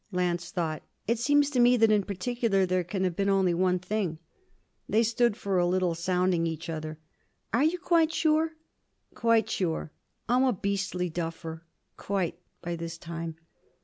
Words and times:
Lance 0.11 0.49
thought. 0.49 0.81
'It 1.07 1.19
seems 1.19 1.51
to 1.51 1.59
me 1.59 1.77
that 1.77 1.91
in 1.91 2.01
particular 2.01 2.65
there 2.65 2.83
can 2.83 3.03
have 3.03 3.15
been 3.15 3.29
only 3.29 3.53
one 3.53 3.77
thing.' 3.77 4.17
They 4.89 5.03
stood 5.03 5.37
for 5.37 5.59
a 5.59 5.67
little 5.67 5.93
sounding 5.93 6.47
each 6.47 6.71
other. 6.71 6.97
'Are 7.53 7.63
you 7.63 7.77
quite 7.77 8.11
sure?' 8.11 8.53
'Quite 9.13 9.47
sure 9.47 9.91
I'm 10.27 10.43
a 10.43 10.53
beastly 10.53 11.11
duffer? 11.11 11.67
Quite 11.97 12.39
by 12.63 12.75
this 12.75 12.97
time.' 12.97 13.35